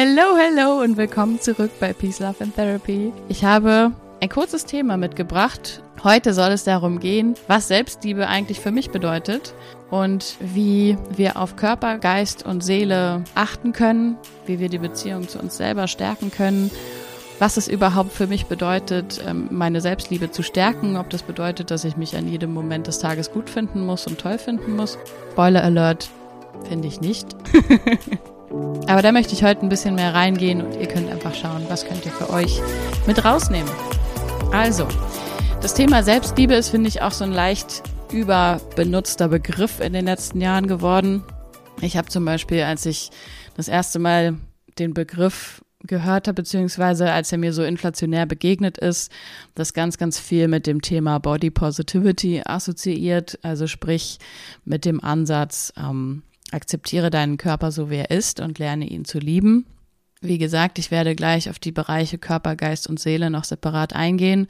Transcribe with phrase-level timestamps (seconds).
[0.00, 3.12] Hello, hello und willkommen zurück bei Peace, Love and Therapy.
[3.28, 3.90] Ich habe
[4.20, 5.82] ein kurzes Thema mitgebracht.
[6.04, 9.54] Heute soll es darum gehen, was Selbstliebe eigentlich für mich bedeutet
[9.90, 14.16] und wie wir auf Körper, Geist und Seele achten können,
[14.46, 16.70] wie wir die Beziehung zu uns selber stärken können,
[17.40, 21.82] was es überhaupt für mich bedeutet, ähm, meine Selbstliebe zu stärken, ob das bedeutet, dass
[21.82, 24.96] ich mich an jedem Moment des Tages gut finden muss und toll finden muss.
[25.32, 26.08] Spoiler Alert,
[26.68, 27.34] finde ich nicht.
[28.50, 31.84] Aber da möchte ich heute ein bisschen mehr reingehen und ihr könnt einfach schauen, was
[31.84, 32.60] könnt ihr für euch
[33.06, 33.70] mit rausnehmen.
[34.52, 34.88] Also,
[35.60, 37.82] das Thema Selbstliebe ist, finde ich, auch so ein leicht
[38.12, 41.22] überbenutzter Begriff in den letzten Jahren geworden.
[41.80, 43.10] Ich habe zum Beispiel, als ich
[43.56, 44.36] das erste Mal
[44.78, 49.12] den Begriff gehört habe, beziehungsweise als er mir so inflationär begegnet ist,
[49.54, 54.18] das ganz, ganz viel mit dem Thema Body Positivity assoziiert, also sprich
[54.64, 59.18] mit dem Ansatz, ähm, akzeptiere deinen Körper so, wie er ist und lerne ihn zu
[59.18, 59.66] lieben.
[60.20, 64.48] Wie gesagt, ich werde gleich auf die Bereiche Körper, Geist und Seele noch separat eingehen.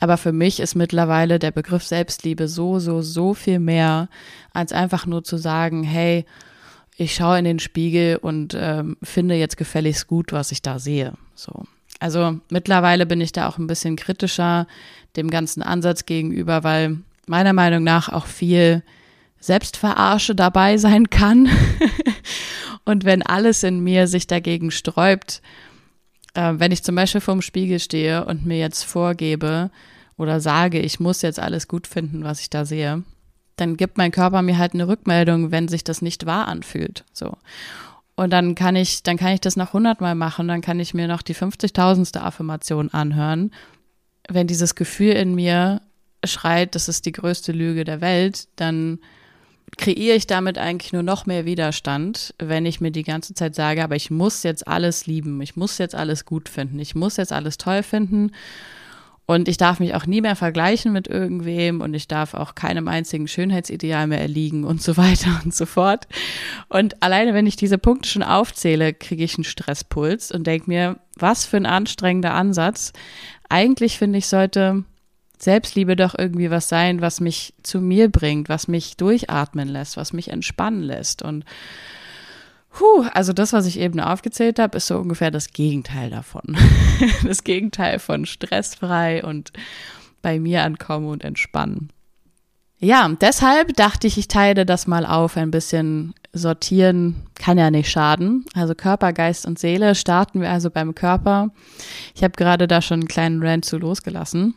[0.00, 4.08] Aber für mich ist mittlerweile der Begriff Selbstliebe so, so, so viel mehr,
[4.52, 6.26] als einfach nur zu sagen, hey,
[6.96, 11.12] ich schaue in den Spiegel und ähm, finde jetzt gefälligst gut, was ich da sehe.
[11.34, 11.64] So.
[12.00, 14.66] Also mittlerweile bin ich da auch ein bisschen kritischer
[15.16, 18.82] dem ganzen Ansatz gegenüber, weil meiner Meinung nach auch viel
[19.42, 21.48] Selbstverarsche dabei sein kann.
[22.84, 25.42] und wenn alles in mir sich dagegen sträubt,
[26.34, 29.70] äh, wenn ich zum Beispiel vorm Spiegel stehe und mir jetzt vorgebe
[30.16, 33.02] oder sage, ich muss jetzt alles gut finden, was ich da sehe,
[33.56, 37.04] dann gibt mein Körper mir halt eine Rückmeldung, wenn sich das nicht wahr anfühlt.
[37.12, 37.36] So.
[38.14, 41.08] Und dann kann ich, dann kann ich das noch hundertmal machen, dann kann ich mir
[41.08, 43.52] noch die 50.000ste Affirmation anhören.
[44.28, 45.82] Wenn dieses Gefühl in mir
[46.24, 49.00] schreit, das ist die größte Lüge der Welt, dann
[49.78, 53.82] kreiere ich damit eigentlich nur noch mehr Widerstand, wenn ich mir die ganze Zeit sage,
[53.82, 57.32] aber ich muss jetzt alles lieben, ich muss jetzt alles gut finden, ich muss jetzt
[57.32, 58.32] alles toll finden
[59.24, 62.88] und ich darf mich auch nie mehr vergleichen mit irgendwem und ich darf auch keinem
[62.88, 66.06] einzigen Schönheitsideal mehr erliegen und so weiter und so fort.
[66.68, 70.98] Und alleine, wenn ich diese Punkte schon aufzähle, kriege ich einen Stresspuls und denke mir,
[71.16, 72.92] was für ein anstrengender Ansatz.
[73.48, 74.84] Eigentlich finde ich, sollte
[75.42, 80.12] Selbstliebe doch irgendwie was sein, was mich zu mir bringt, was mich durchatmen lässt, was
[80.12, 81.20] mich entspannen lässt.
[81.20, 81.44] Und
[82.70, 86.56] puh, also das, was ich eben aufgezählt habe, ist so ungefähr das Gegenteil davon.
[87.26, 89.52] das Gegenteil von stressfrei und
[90.22, 91.88] bei mir ankommen und entspannen.
[92.78, 97.90] Ja, deshalb dachte ich, ich teile das mal auf, ein bisschen sortieren kann ja nicht
[97.90, 98.44] schaden.
[98.54, 101.50] Also Körper, Geist und Seele starten wir also beim Körper.
[102.14, 104.54] Ich habe gerade da schon einen kleinen Rant zu losgelassen.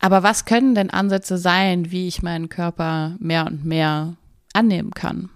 [0.00, 4.16] Aber was können denn Ansätze sein, wie ich meinen Körper mehr und mehr
[4.52, 5.30] annehmen kann?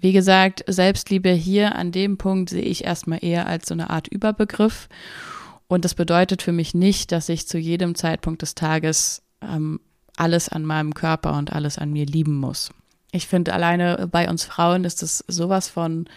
[0.00, 4.08] Wie gesagt, Selbstliebe hier an dem Punkt sehe ich erstmal eher als so eine Art
[4.08, 4.88] Überbegriff.
[5.66, 9.80] Und das bedeutet für mich nicht, dass ich zu jedem Zeitpunkt des Tages ähm,
[10.16, 12.70] alles an meinem Körper und alles an mir lieben muss.
[13.10, 16.08] Ich finde, alleine bei uns Frauen ist es sowas von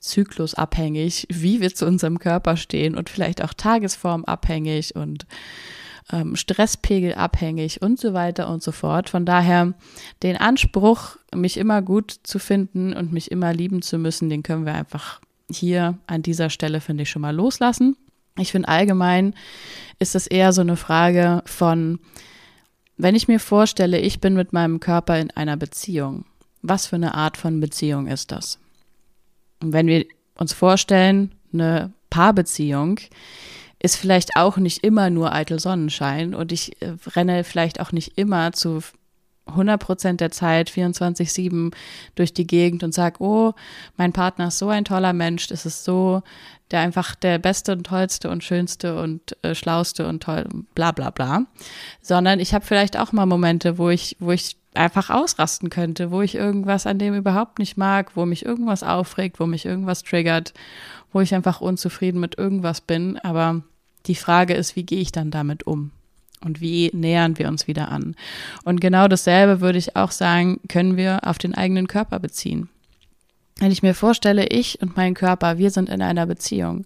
[0.00, 5.26] zyklusabhängig, wie wir zu unserem Körper stehen und vielleicht auch tagesformabhängig und
[6.12, 9.08] ähm, Stresspegel abhängig und so weiter und so fort.
[9.08, 9.74] Von daher
[10.22, 14.66] den Anspruch, mich immer gut zu finden und mich immer lieben zu müssen, den können
[14.66, 15.20] wir einfach
[15.50, 17.96] hier an dieser Stelle, finde ich, schon mal loslassen.
[18.38, 19.34] Ich finde allgemein
[19.98, 22.00] ist es eher so eine Frage von,
[22.96, 26.24] wenn ich mir vorstelle, ich bin mit meinem Körper in einer Beziehung,
[26.62, 28.58] was für eine Art von Beziehung ist das?
[29.62, 30.04] Und wenn wir
[30.36, 33.00] uns vorstellen, eine Paarbeziehung,
[33.84, 38.16] ist vielleicht auch nicht immer nur eitel Sonnenschein und ich äh, renne vielleicht auch nicht
[38.16, 38.80] immer zu
[39.44, 41.70] 100 Prozent der Zeit 24-7
[42.14, 43.52] durch die Gegend und sage, oh,
[43.98, 46.22] mein Partner ist so ein toller Mensch, das ist so,
[46.70, 51.10] der einfach der beste und tollste und schönste und äh, schlauste und toll, bla bla
[51.10, 51.44] bla.
[52.00, 56.22] Sondern ich habe vielleicht auch mal Momente, wo ich, wo ich einfach ausrasten könnte, wo
[56.22, 60.54] ich irgendwas an dem überhaupt nicht mag, wo mich irgendwas aufregt, wo mich irgendwas triggert,
[61.12, 63.62] wo ich einfach unzufrieden mit irgendwas bin, aber
[64.06, 65.90] die Frage ist, wie gehe ich dann damit um?
[66.44, 68.14] Und wie nähern wir uns wieder an?
[68.64, 72.68] Und genau dasselbe würde ich auch sagen, können wir auf den eigenen Körper beziehen.
[73.58, 76.84] Wenn ich mir vorstelle, ich und mein Körper, wir sind in einer Beziehung,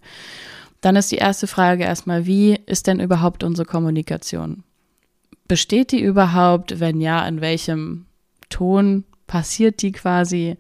[0.81, 4.62] dann ist die erste Frage erstmal, wie ist denn überhaupt unsere Kommunikation?
[5.49, 6.79] Besteht die überhaupt?
[6.79, 8.06] Wenn ja, in welchem
[8.50, 10.56] Ton passiert die quasi?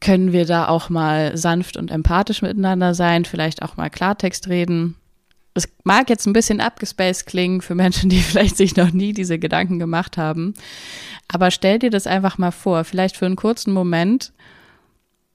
[0.00, 4.96] Können wir da auch mal sanft und empathisch miteinander sein, vielleicht auch mal Klartext reden?
[5.54, 9.38] Es mag jetzt ein bisschen abgespaced klingen für Menschen, die vielleicht sich noch nie diese
[9.38, 10.54] Gedanken gemacht haben.
[11.28, 14.32] Aber stell dir das einfach mal vor, vielleicht für einen kurzen Moment,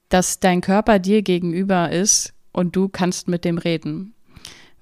[0.08, 4.14] dass dein Körper dir gegenüber ist und du kannst mit dem reden.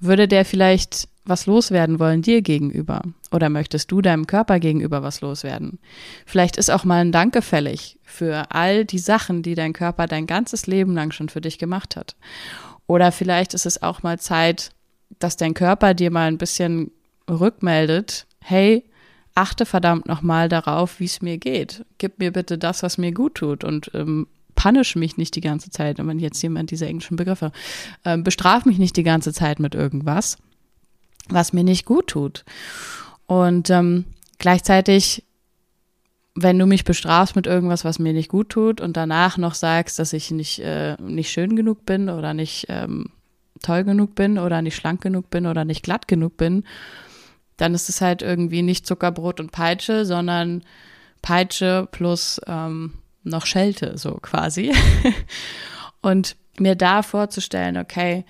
[0.01, 3.01] Würde der vielleicht was loswerden wollen dir gegenüber?
[3.33, 5.79] Oder möchtest du deinem Körper gegenüber was loswerden?
[6.27, 10.27] Vielleicht ist auch mal ein Danke fällig für all die Sachen, die dein Körper dein
[10.27, 12.17] ganzes Leben lang schon für dich gemacht hat.
[12.87, 14.73] Oder vielleicht ist es auch mal Zeit,
[15.19, 16.91] dass dein Körper dir mal ein bisschen
[17.29, 18.85] rückmeldet, hey,
[19.35, 21.85] achte verdammt nochmal darauf, wie es mir geht.
[21.99, 25.71] Gib mir bitte das, was mir gut tut und ähm, punish mich nicht die ganze
[25.71, 27.53] Zeit, wenn jetzt jemand diese englischen Begriffe,
[28.05, 30.39] ähm, bestraf mich nicht die ganze Zeit mit irgendwas,
[31.29, 32.45] was mir nicht gut tut.
[33.27, 34.05] Und ähm,
[34.39, 35.25] gleichzeitig,
[36.35, 39.99] wenn du mich bestrafst mit irgendwas, was mir nicht gut tut und danach noch sagst,
[39.99, 43.11] dass ich nicht, äh, nicht schön genug bin oder nicht ähm,
[43.65, 46.65] toll genug bin oder nicht schlank genug bin oder nicht glatt genug bin,
[47.57, 50.63] dann ist es halt irgendwie nicht Zuckerbrot und Peitsche, sondern
[51.23, 54.73] Peitsche plus ähm, noch Schelte, so quasi.
[56.03, 58.25] und mir da vorzustellen, okay,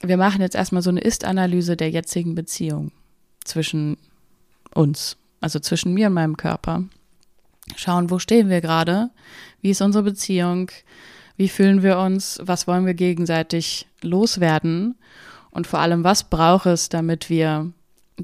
[0.00, 2.90] wir machen jetzt erstmal so eine Ist-Analyse der jetzigen Beziehung
[3.44, 3.96] zwischen
[4.74, 6.84] uns, also zwischen mir und meinem Körper.
[7.76, 9.10] Schauen, wo stehen wir gerade?
[9.60, 10.70] Wie ist unsere Beziehung?
[11.36, 12.40] Wie fühlen wir uns?
[12.42, 14.96] Was wollen wir gegenseitig loswerden?
[15.50, 17.70] Und vor allem, was braucht es, damit wir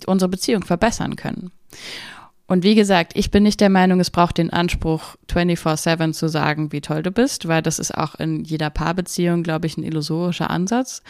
[0.07, 1.51] unsere Beziehung verbessern können?
[2.47, 6.73] Und wie gesagt, ich bin nicht der Meinung, es braucht den Anspruch, 24-7 zu sagen,
[6.73, 10.49] wie toll du bist, weil das ist auch in jeder Paarbeziehung, glaube ich, ein illusorischer
[10.49, 11.03] Ansatz.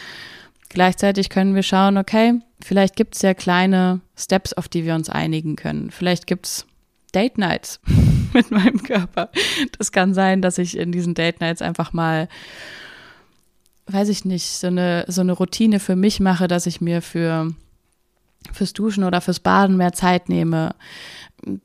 [0.67, 5.09] Gleichzeitig können wir schauen, okay, vielleicht gibt es ja kleine Steps, auf die wir uns
[5.09, 5.91] einigen können.
[5.91, 6.65] Vielleicht gibt es
[7.13, 7.79] Date Nights
[8.33, 9.29] mit meinem Körper.
[9.77, 12.27] Das kann sein, dass ich in diesen Date Nights einfach mal,
[13.91, 17.53] weiß ich nicht, so eine, so eine Routine für mich mache, dass ich mir für
[18.53, 20.73] fürs Duschen oder fürs Baden mehr Zeit nehme,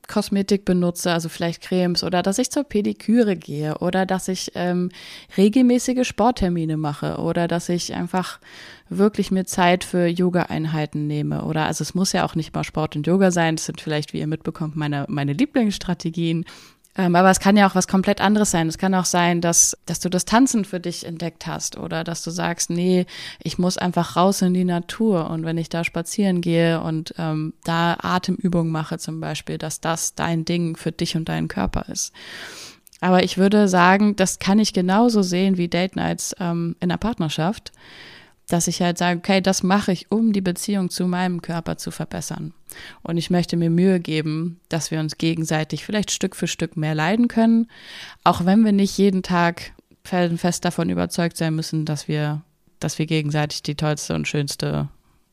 [0.07, 4.91] Kosmetik benutze, also vielleicht Cremes oder dass ich zur Pediküre gehe oder dass ich ähm,
[5.37, 8.39] regelmäßige Sporttermine mache oder dass ich einfach
[8.89, 12.95] wirklich mir Zeit für Yoga-Einheiten nehme oder also es muss ja auch nicht mal Sport
[12.95, 16.45] und Yoga sein, das sind vielleicht, wie ihr mitbekommt, meine, meine Lieblingsstrategien
[16.97, 18.69] ähm, aber es kann ja auch was komplett anderes sein.
[18.69, 22.23] Es kann auch sein, dass, dass du das Tanzen für dich entdeckt hast oder dass
[22.23, 23.07] du sagst, nee,
[23.43, 27.55] ich muss einfach raus in die Natur und wenn ich da spazieren gehe und ähm,
[27.65, 32.13] da Atemübungen mache zum Beispiel, dass das dein Ding für dich und deinen Körper ist.
[33.01, 36.97] Aber ich würde sagen, das kann ich genauso sehen wie Date Nights ähm, in der
[36.97, 37.73] Partnerschaft
[38.49, 41.91] dass ich halt sage, okay, das mache ich, um die Beziehung zu meinem Körper zu
[41.91, 42.53] verbessern.
[43.03, 46.95] Und ich möchte mir Mühe geben, dass wir uns gegenseitig vielleicht Stück für Stück mehr
[46.95, 47.69] leiden können,
[48.23, 49.73] auch wenn wir nicht jeden Tag
[50.05, 52.43] felsenfest davon überzeugt sein müssen, dass wir,
[52.81, 54.89] dass wir gegenseitig die tollste und schönste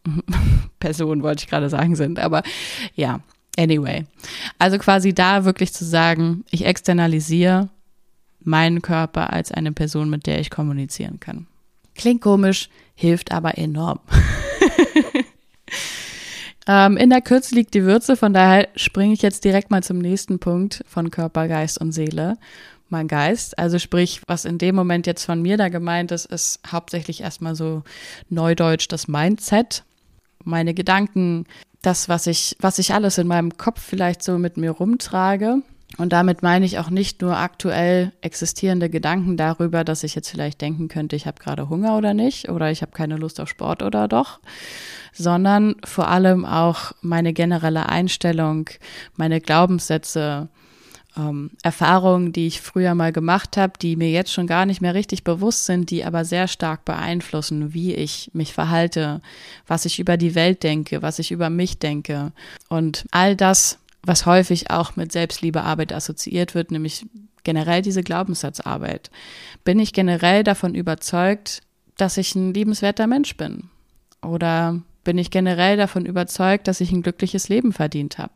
[0.79, 2.19] Person, wollte ich gerade sagen, sind.
[2.19, 2.43] Aber
[2.95, 3.19] ja,
[3.57, 4.05] anyway.
[4.57, 7.69] Also quasi da wirklich zu sagen, ich externalisiere
[8.43, 11.47] meinen Körper als eine Person, mit der ich kommunizieren kann.
[12.01, 13.99] Klingt komisch, hilft aber enorm.
[16.67, 19.99] ähm, in der Kürze liegt die Würze, von daher springe ich jetzt direkt mal zum
[19.99, 22.39] nächsten Punkt von Körper, Geist und Seele.
[22.89, 26.59] Mein Geist, also sprich, was in dem Moment jetzt von mir da gemeint ist, ist
[26.65, 27.83] hauptsächlich erstmal so
[28.29, 29.83] neudeutsch das Mindset,
[30.43, 31.45] meine Gedanken,
[31.83, 35.61] das, was ich, was ich alles in meinem Kopf vielleicht so mit mir rumtrage.
[35.97, 40.61] Und damit meine ich auch nicht nur aktuell existierende Gedanken darüber, dass ich jetzt vielleicht
[40.61, 43.83] denken könnte, ich habe gerade Hunger oder nicht oder ich habe keine Lust auf Sport
[43.83, 44.39] oder doch,
[45.13, 48.69] sondern vor allem auch meine generelle Einstellung,
[49.15, 50.47] meine Glaubenssätze,
[51.17, 54.93] ähm, Erfahrungen, die ich früher mal gemacht habe, die mir jetzt schon gar nicht mehr
[54.93, 59.21] richtig bewusst sind, die aber sehr stark beeinflussen, wie ich mich verhalte,
[59.67, 62.31] was ich über die Welt denke, was ich über mich denke.
[62.69, 67.05] Und all das was häufig auch mit Selbstliebearbeit assoziiert wird, nämlich
[67.43, 69.11] generell diese Glaubenssatzarbeit.
[69.63, 71.61] Bin ich generell davon überzeugt,
[71.97, 73.69] dass ich ein liebenswerter Mensch bin?
[74.21, 78.33] Oder bin ich generell davon überzeugt, dass ich ein glückliches Leben verdient habe?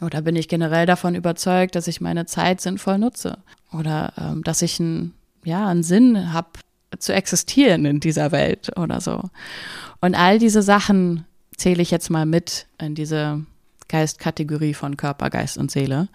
[0.00, 3.38] Oder bin ich generell davon überzeugt, dass ich meine Zeit sinnvoll nutze?
[3.72, 6.48] Oder ähm, dass ich ein, ja, einen Sinn habe
[6.98, 9.30] zu existieren in dieser Welt oder so?
[10.00, 11.24] Und all diese Sachen
[11.56, 13.44] zähle ich jetzt mal mit in diese
[13.88, 16.08] Geistkategorie von Körper, Geist und Seele.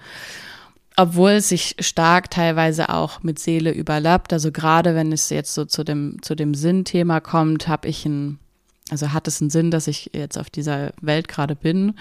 [0.95, 4.31] Obwohl es sich stark teilweise auch mit Seele überlappt.
[4.31, 8.37] Also gerade wenn es jetzt so zu dem, zu dem Sinnthema kommt, habe ich ein,
[8.91, 11.95] also hat es einen Sinn, dass ich jetzt auf dieser Welt gerade bin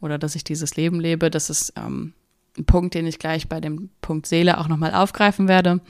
[0.00, 1.30] oder dass ich dieses Leben lebe.
[1.30, 2.14] Das ist ähm,
[2.56, 5.80] ein Punkt, den ich gleich bei dem Punkt Seele auch nochmal aufgreifen werde.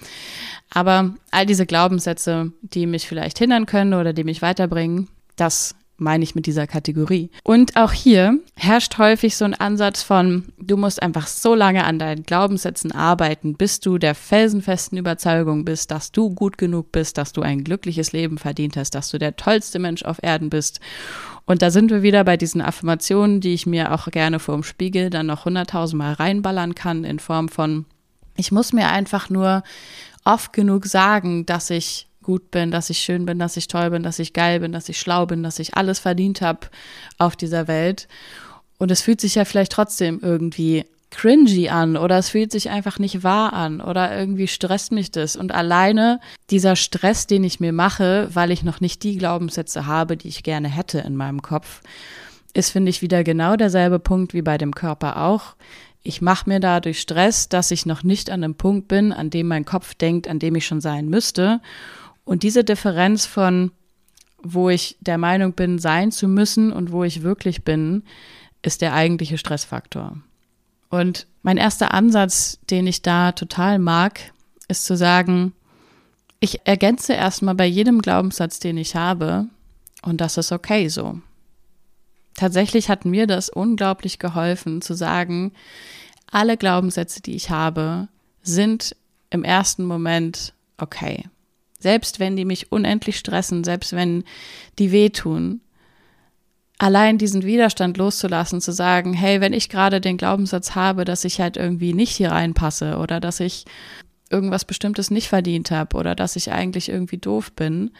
[0.70, 6.24] Aber all diese Glaubenssätze, die mich vielleicht hindern können oder die mich weiterbringen, das meine
[6.24, 7.30] ich mit dieser Kategorie.
[7.42, 11.98] Und auch hier herrscht häufig so ein Ansatz von, du musst einfach so lange an
[11.98, 17.32] deinen Glaubenssätzen arbeiten, bis du der felsenfesten Überzeugung bist, dass du gut genug bist, dass
[17.32, 20.80] du ein glückliches Leben verdient hast, dass du der tollste Mensch auf Erden bist.
[21.44, 24.62] Und da sind wir wieder bei diesen Affirmationen, die ich mir auch gerne vor dem
[24.62, 27.86] Spiegel dann noch hunderttausendmal reinballern kann in Form von,
[28.36, 29.62] ich muss mir einfach nur
[30.24, 34.02] oft genug sagen, dass ich gut bin, dass ich schön bin, dass ich toll bin,
[34.02, 36.68] dass ich geil bin, dass ich schlau bin, dass ich alles verdient habe
[37.16, 38.06] auf dieser Welt.
[38.76, 42.98] Und es fühlt sich ja vielleicht trotzdem irgendwie cringy an oder es fühlt sich einfach
[42.98, 45.36] nicht wahr an oder irgendwie stresst mich das.
[45.36, 46.20] Und alleine
[46.50, 50.42] dieser Stress, den ich mir mache, weil ich noch nicht die Glaubenssätze habe, die ich
[50.42, 51.80] gerne hätte in meinem Kopf,
[52.52, 55.56] ist, finde ich, wieder genau derselbe Punkt wie bei dem Körper auch.
[56.02, 59.48] Ich mache mir dadurch Stress, dass ich noch nicht an dem Punkt bin, an dem
[59.48, 61.62] mein Kopf denkt, an dem ich schon sein müsste.
[62.28, 63.72] Und diese Differenz von,
[64.42, 68.02] wo ich der Meinung bin, sein zu müssen und wo ich wirklich bin,
[68.60, 70.18] ist der eigentliche Stressfaktor.
[70.90, 74.20] Und mein erster Ansatz, den ich da total mag,
[74.68, 75.54] ist zu sagen,
[76.38, 79.46] ich ergänze erstmal bei jedem Glaubenssatz, den ich habe,
[80.02, 81.18] und das ist okay so.
[82.34, 85.52] Tatsächlich hat mir das unglaublich geholfen zu sagen,
[86.30, 88.08] alle Glaubenssätze, die ich habe,
[88.42, 88.94] sind
[89.30, 91.24] im ersten Moment okay.
[91.78, 94.24] Selbst wenn die mich unendlich stressen, selbst wenn
[94.78, 95.60] die wehtun.
[96.78, 101.40] Allein diesen Widerstand loszulassen, zu sagen, hey, wenn ich gerade den Glaubenssatz habe, dass ich
[101.40, 103.64] halt irgendwie nicht hier reinpasse oder dass ich
[104.30, 107.90] irgendwas Bestimmtes nicht verdient habe oder dass ich eigentlich irgendwie doof bin,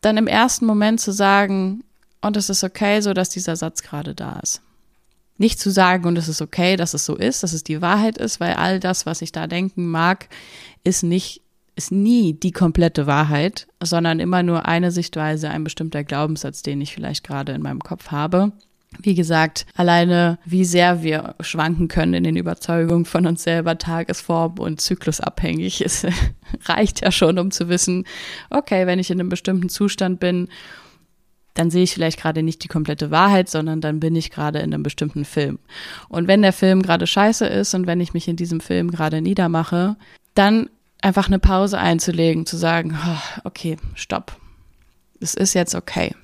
[0.00, 1.82] dann im ersten Moment zu sagen,
[2.20, 4.62] und es ist okay, so dass dieser Satz gerade da ist.
[5.38, 8.18] Nicht zu sagen, und es ist okay, dass es so ist, dass es die Wahrheit
[8.18, 10.28] ist, weil all das, was ich da denken mag,
[10.82, 11.42] ist nicht
[11.76, 16.94] ist nie die komplette Wahrheit, sondern immer nur eine Sichtweise, ein bestimmter Glaubenssatz, den ich
[16.94, 18.52] vielleicht gerade in meinem Kopf habe.
[18.98, 24.58] Wie gesagt, alleine wie sehr wir schwanken können in den Überzeugungen von uns selber, tagesform
[24.58, 26.06] und zyklusabhängig, ist,
[26.64, 28.04] reicht ja schon, um zu wissen,
[28.48, 30.48] okay, wenn ich in einem bestimmten Zustand bin,
[31.52, 34.72] dann sehe ich vielleicht gerade nicht die komplette Wahrheit, sondern dann bin ich gerade in
[34.72, 35.58] einem bestimmten Film.
[36.08, 39.20] Und wenn der Film gerade scheiße ist und wenn ich mich in diesem Film gerade
[39.20, 39.96] niedermache,
[40.34, 40.68] dann
[41.06, 42.98] einfach eine Pause einzulegen, zu sagen,
[43.44, 44.36] okay, stopp.
[45.20, 46.16] Es ist jetzt okay.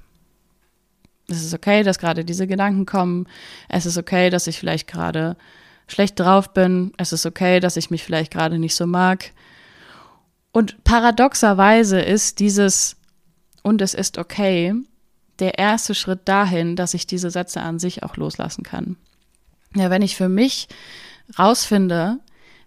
[1.28, 3.28] Es ist okay, dass gerade diese Gedanken kommen.
[3.68, 5.36] Es ist okay, dass ich vielleicht gerade
[5.86, 6.92] schlecht drauf bin.
[6.96, 9.30] Es ist okay, dass ich mich vielleicht gerade nicht so mag.
[10.50, 12.96] Und paradoxerweise ist dieses
[13.62, 14.74] und es ist okay
[15.38, 18.96] der erste Schritt dahin, dass ich diese Sätze an sich auch loslassen kann.
[19.76, 20.66] Ja, wenn ich für mich
[21.38, 22.18] rausfinde,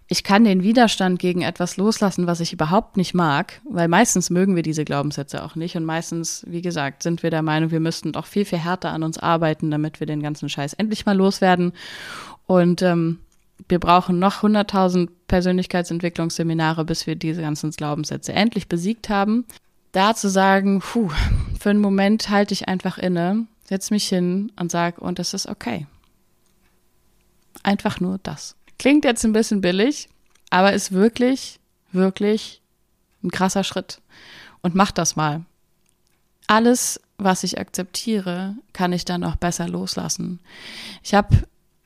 [0.08, 4.54] ich kann den Widerstand gegen etwas loslassen, was ich überhaupt nicht mag, weil meistens mögen
[4.54, 8.12] wir diese Glaubenssätze auch nicht und meistens, wie gesagt, sind wir der Meinung, wir müssten
[8.12, 11.72] doch viel, viel härter an uns arbeiten, damit wir den ganzen Scheiß endlich mal loswerden.
[12.46, 13.18] Und ähm,
[13.68, 19.44] wir brauchen noch 100.000 Persönlichkeitsentwicklungsseminare, bis wir diese ganzen Glaubenssätze endlich besiegt haben.
[19.90, 21.10] Da zu sagen, puh,
[21.58, 25.48] für einen Moment halte ich einfach inne, setz mich hin und sag, und es ist
[25.48, 25.86] okay.
[27.64, 28.54] Einfach nur das.
[28.78, 30.08] Klingt jetzt ein bisschen billig,
[30.50, 31.58] aber ist wirklich,
[31.92, 32.60] wirklich
[33.22, 34.00] ein krasser Schritt.
[34.62, 35.44] Und mach das mal.
[36.46, 40.40] Alles, was ich akzeptiere, kann ich dann auch besser loslassen.
[41.02, 41.36] Ich habe,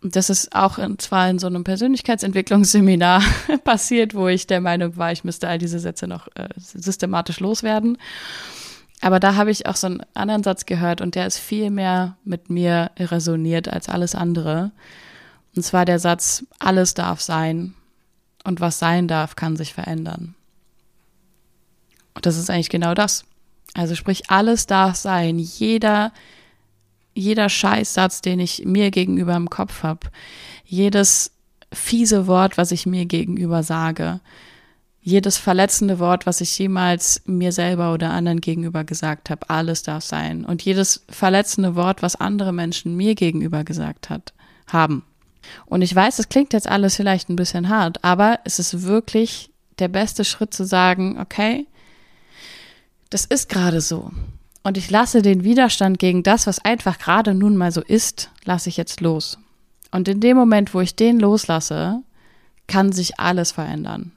[0.02, 3.22] das ist auch in, zwar in so einem Persönlichkeitsentwicklungsseminar
[3.64, 7.96] passiert, wo ich der Meinung war, ich müsste all diese Sätze noch äh, systematisch loswerden.
[9.00, 12.18] Aber da habe ich auch so einen anderen Satz gehört und der ist viel mehr
[12.24, 14.72] mit mir resoniert als alles andere.
[15.56, 17.74] Und zwar der Satz, alles darf sein
[18.44, 20.34] und was sein darf, kann sich verändern.
[22.14, 23.24] Und das ist eigentlich genau das.
[23.74, 25.38] Also sprich, alles darf sein.
[25.38, 26.12] Jeder,
[27.14, 30.08] jeder Scheißsatz, den ich mir gegenüber im Kopf habe,
[30.64, 31.32] jedes
[31.72, 34.20] fiese Wort, was ich mir gegenüber sage,
[35.02, 40.04] jedes verletzende Wort, was ich jemals mir selber oder anderen gegenüber gesagt habe, alles darf
[40.04, 40.44] sein.
[40.44, 44.34] Und jedes verletzende Wort, was andere Menschen mir gegenüber gesagt hat,
[44.66, 45.04] haben.
[45.66, 49.50] Und ich weiß, es klingt jetzt alles vielleicht ein bisschen hart, aber es ist wirklich
[49.78, 51.66] der beste Schritt zu sagen, okay,
[53.10, 54.10] das ist gerade so.
[54.62, 58.68] Und ich lasse den Widerstand gegen das, was einfach gerade nun mal so ist, lasse
[58.68, 59.38] ich jetzt los.
[59.90, 62.02] Und in dem Moment, wo ich den loslasse,
[62.66, 64.12] kann sich alles verändern.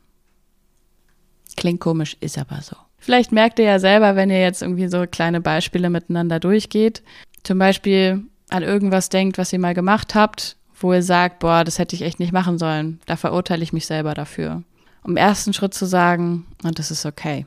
[1.56, 2.76] Klingt komisch, ist aber so.
[2.98, 7.04] Vielleicht merkt ihr ja selber, wenn ihr jetzt irgendwie so kleine Beispiele miteinander durchgeht.
[7.44, 11.80] Zum Beispiel an irgendwas denkt, was ihr mal gemacht habt wo ihr sagt, boah, das
[11.80, 13.00] hätte ich echt nicht machen sollen.
[13.06, 14.64] Da verurteile ich mich selber dafür.
[15.02, 17.46] Um ersten Schritt zu sagen, und das ist okay.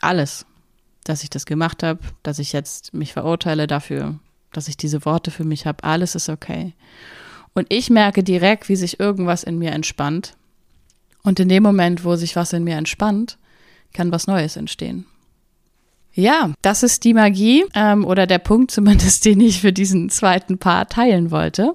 [0.00, 0.46] Alles.
[1.04, 4.18] dass ich das gemacht habe, dass ich jetzt mich verurteile dafür,
[4.52, 5.82] dass ich diese Worte für mich habe.
[5.82, 6.74] Alles ist okay.
[7.54, 10.36] Und ich merke direkt, wie sich irgendwas in mir entspannt.
[11.22, 13.38] Und in dem Moment, wo sich was in mir entspannt,
[13.92, 15.06] kann was Neues entstehen.
[16.12, 20.58] Ja, das ist die Magie ähm, oder der Punkt zumindest, den ich für diesen zweiten
[20.58, 21.74] Part teilen wollte.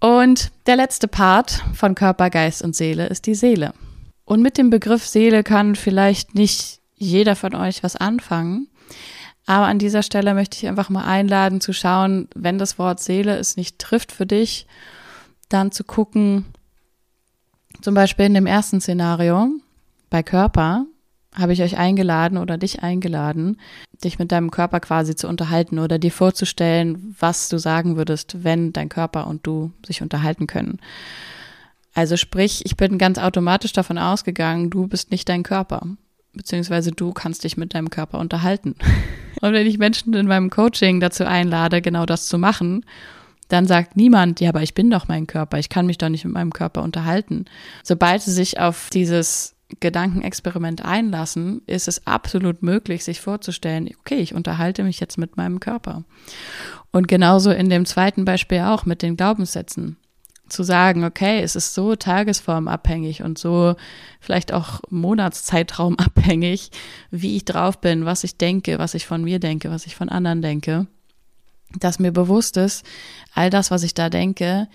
[0.00, 3.72] Und der letzte Part von Körper, Geist und Seele ist die Seele.
[4.24, 8.68] Und mit dem Begriff Seele kann vielleicht nicht jeder von euch was anfangen.
[9.46, 13.36] Aber an dieser Stelle möchte ich einfach mal einladen zu schauen, wenn das Wort Seele
[13.38, 14.66] es nicht trifft für dich,
[15.48, 16.44] dann zu gucken,
[17.80, 19.48] zum Beispiel in dem ersten Szenario
[20.10, 20.84] bei Körper,
[21.38, 23.58] habe ich euch eingeladen oder dich eingeladen,
[24.04, 28.72] dich mit deinem Körper quasi zu unterhalten oder dir vorzustellen, was du sagen würdest, wenn
[28.72, 30.78] dein Körper und du sich unterhalten können.
[31.94, 35.82] Also sprich, ich bin ganz automatisch davon ausgegangen, du bist nicht dein Körper,
[36.32, 38.74] beziehungsweise du kannst dich mit deinem Körper unterhalten.
[39.40, 42.84] Und wenn ich Menschen in meinem Coaching dazu einlade, genau das zu machen,
[43.48, 46.24] dann sagt niemand, ja, aber ich bin doch mein Körper, ich kann mich doch nicht
[46.24, 47.46] mit meinem Körper unterhalten.
[47.82, 54.34] Sobald sie sich auf dieses Gedankenexperiment einlassen, ist es absolut möglich, sich vorzustellen, okay, ich
[54.34, 56.04] unterhalte mich jetzt mit meinem Körper.
[56.90, 59.98] Und genauso in dem zweiten Beispiel auch mit den Glaubenssätzen.
[60.48, 63.76] Zu sagen, okay, es ist so tagesformabhängig und so
[64.18, 66.70] vielleicht auch Monatszeitraumabhängig,
[67.10, 70.08] wie ich drauf bin, was ich denke, was ich von mir denke, was ich von
[70.08, 70.86] anderen denke,
[71.78, 72.86] dass mir bewusst ist,
[73.34, 74.68] all das, was ich da denke,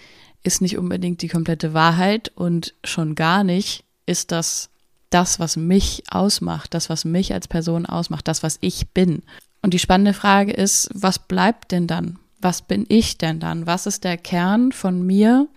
[0.44, 4.70] ist nicht unbedingt die komplette Wahrheit und schon gar nicht ist das
[5.13, 9.24] das, was mich ausmacht, das, was mich als Person ausmacht, das, was ich bin.
[9.62, 12.20] Und die spannende Frage ist, was bleibt denn dann?
[12.41, 13.65] Was bin ich denn dann?
[13.65, 15.48] Was ist der Kern von mir,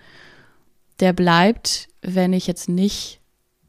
[1.01, 3.21] der bleibt, wenn ich jetzt nicht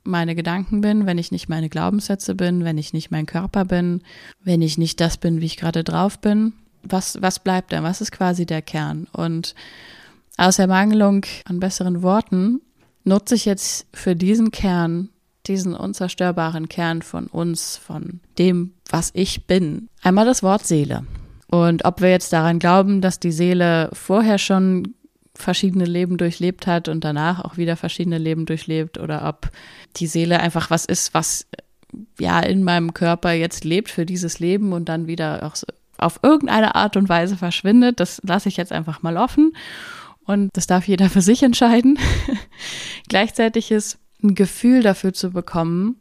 [0.04, 4.02] meine Gedanken bin, wenn ich nicht meine Glaubenssätze bin, wenn ich nicht mein Körper bin,
[4.42, 6.54] wenn ich nicht das bin, wie ich gerade drauf bin?
[6.84, 7.84] Was, was bleibt denn?
[7.84, 9.08] Was ist quasi der Kern?
[9.12, 9.56] Und
[10.38, 12.62] aus Ermangelung an besseren Worten
[13.04, 15.10] nutze ich jetzt für diesen Kern
[15.48, 19.90] diesen unzerstörbaren Kern von uns, von dem, was ich bin.
[20.02, 21.04] Einmal das Wort Seele.
[21.50, 24.94] Und ob wir jetzt daran glauben, dass die Seele vorher schon
[25.34, 29.50] verschiedene Leben durchlebt hat und danach auch wieder verschiedene Leben durchlebt oder ob
[29.96, 31.46] die Seele einfach was ist, was
[32.20, 35.56] ja in meinem Körper jetzt lebt für dieses Leben und dann wieder auch
[35.98, 39.54] auf irgendeine Art und Weise verschwindet, das lasse ich jetzt einfach mal offen
[40.26, 41.98] und das darf jeder für sich entscheiden.
[43.10, 45.98] Gleichzeitig ist ein Gefühl dafür zu bekommen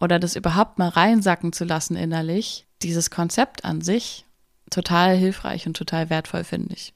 [0.00, 4.24] oder das überhaupt mal reinsacken zu lassen innerlich, dieses Konzept an sich
[4.70, 6.92] total hilfreich und total wertvoll finde ich.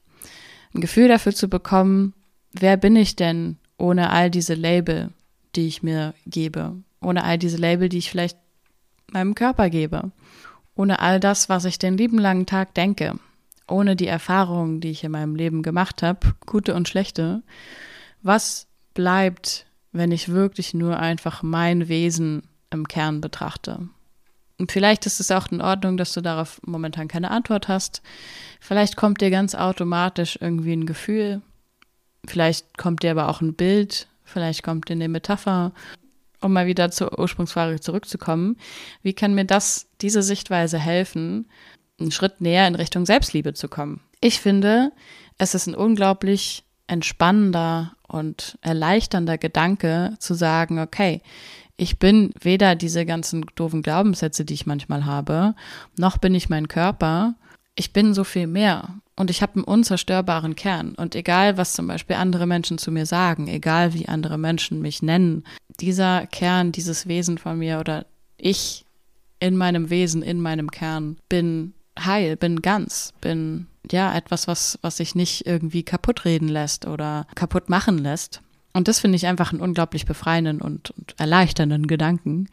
[0.73, 2.13] Ein Gefühl dafür zu bekommen,
[2.53, 5.09] wer bin ich denn ohne all diese Label,
[5.55, 8.37] die ich mir gebe, ohne all diese Label, die ich vielleicht
[9.11, 10.11] meinem Körper gebe,
[10.75, 13.15] ohne all das, was ich den lieben langen Tag denke,
[13.67, 17.41] ohne die Erfahrungen, die ich in meinem Leben gemacht habe, gute und schlechte,
[18.21, 23.89] was bleibt wenn ich wirklich nur einfach mein Wesen im Kern betrachte.
[24.57, 28.01] Und vielleicht ist es auch in Ordnung, dass du darauf momentan keine Antwort hast.
[28.59, 31.41] Vielleicht kommt dir ganz automatisch irgendwie ein Gefühl.
[32.27, 34.07] Vielleicht kommt dir aber auch ein Bild.
[34.23, 35.73] Vielleicht kommt dir eine Metapher.
[36.41, 38.57] Um mal wieder zur Ursprungsfrage zurückzukommen.
[39.01, 41.49] Wie kann mir das, diese Sichtweise helfen,
[41.99, 43.99] einen Schritt näher in Richtung Selbstliebe zu kommen?
[44.21, 44.91] Ich finde,
[45.39, 51.21] es ist ein unglaublich entspannender und erleichternder Gedanke zu sagen, okay,
[51.77, 55.55] ich bin weder diese ganzen doofen Glaubenssätze, die ich manchmal habe,
[55.97, 57.35] noch bin ich mein Körper.
[57.75, 60.93] Ich bin so viel mehr und ich habe einen unzerstörbaren Kern.
[60.95, 65.01] Und egal, was zum Beispiel andere Menschen zu mir sagen, egal wie andere Menschen mich
[65.01, 65.43] nennen,
[65.79, 68.05] dieser Kern, dieses Wesen von mir oder
[68.37, 68.85] ich
[69.39, 74.97] in meinem Wesen, in meinem Kern bin heil, bin ganz, bin ja etwas, was, was
[74.97, 78.41] sich nicht irgendwie kaputt reden lässt oder kaputt machen lässt.
[78.73, 82.47] Und das finde ich einfach einen unglaublich befreienden und, und erleichternden Gedanken.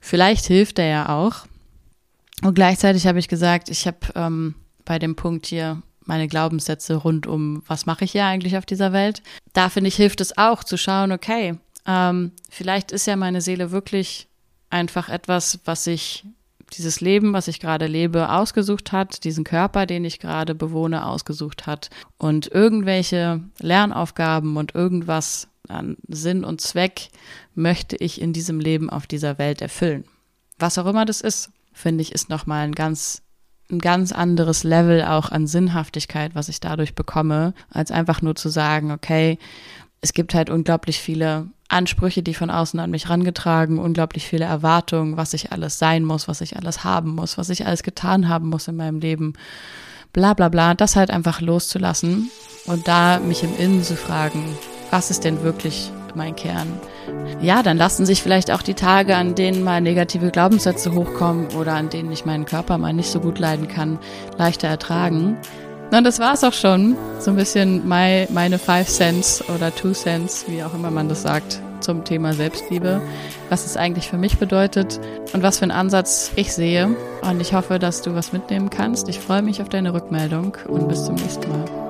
[0.00, 1.46] Vielleicht hilft er ja auch.
[2.42, 7.26] Und gleichzeitig habe ich gesagt, ich habe ähm, bei dem Punkt hier meine Glaubenssätze rund
[7.26, 9.22] um, was mache ich hier eigentlich auf dieser Welt.
[9.54, 13.70] Da finde ich, hilft es auch zu schauen, okay, ähm, vielleicht ist ja meine Seele
[13.70, 14.28] wirklich
[14.68, 16.24] einfach etwas, was ich
[16.76, 21.66] dieses Leben, was ich gerade lebe, ausgesucht hat, diesen Körper, den ich gerade bewohne, ausgesucht
[21.66, 27.08] hat und irgendwelche Lernaufgaben und irgendwas an Sinn und Zweck
[27.54, 30.04] möchte ich in diesem Leben auf dieser Welt erfüllen.
[30.58, 33.22] Was auch immer das ist, finde ich, ist nochmal ein ganz
[33.70, 38.50] ein ganz anderes Level auch an Sinnhaftigkeit, was ich dadurch bekomme, als einfach nur zu
[38.50, 39.38] sagen, okay,
[40.02, 45.16] es gibt halt unglaublich viele Ansprüche, die von außen an mich rangetragen, unglaublich viele Erwartungen,
[45.16, 48.48] was ich alles sein muss, was ich alles haben muss, was ich alles getan haben
[48.48, 49.34] muss in meinem Leben,
[50.12, 52.30] bla bla bla, das halt einfach loszulassen
[52.66, 54.44] und da mich im Innen zu fragen,
[54.90, 56.68] was ist denn wirklich mein Kern?
[57.40, 61.74] Ja, dann lassen sich vielleicht auch die Tage, an denen mal negative Glaubenssätze hochkommen oder
[61.74, 63.98] an denen ich meinen Körper mal nicht so gut leiden kann,
[64.38, 65.36] leichter ertragen.
[65.90, 66.96] Na, das war's auch schon.
[67.20, 71.22] So ein bisschen my, meine Five Cents oder Two Cents, wie auch immer man das
[71.22, 73.00] sagt, zum Thema Selbstliebe.
[73.48, 74.98] Was es eigentlich für mich bedeutet
[75.32, 76.96] und was für einen Ansatz ich sehe.
[77.22, 79.08] Und ich hoffe, dass du was mitnehmen kannst.
[79.08, 81.83] Ich freue mich auf deine Rückmeldung und bis zum nächsten Mal.